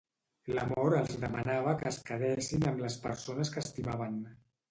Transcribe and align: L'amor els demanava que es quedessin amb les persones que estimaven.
L'amor 0.53 0.95
els 0.99 1.11
demanava 1.25 1.75
que 1.83 1.89
es 1.91 2.01
quedessin 2.09 2.67
amb 2.71 2.83
les 2.87 2.97
persones 3.05 3.55
que 3.57 3.65
estimaven. 3.67 4.19